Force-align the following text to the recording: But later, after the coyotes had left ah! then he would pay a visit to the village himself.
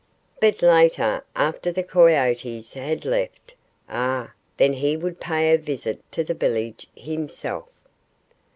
But 0.39 0.63
later, 0.63 1.23
after 1.35 1.71
the 1.71 1.83
coyotes 1.83 2.73
had 2.73 3.05
left 3.05 3.53
ah! 3.87 4.31
then 4.57 4.73
he 4.73 4.97
would 4.97 5.19
pay 5.19 5.53
a 5.53 5.59
visit 5.59 6.01
to 6.13 6.23
the 6.23 6.33
village 6.33 6.87
himself. 6.95 7.67